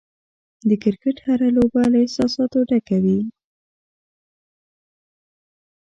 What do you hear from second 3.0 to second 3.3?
وي.